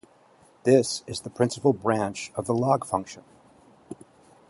This 0.63 1.03
is 1.05 1.19
the 1.19 1.29
principal 1.29 1.73
branch 1.73 2.31
of 2.33 2.47
the 2.47 2.55
log 2.55 2.87
function. 2.87 3.23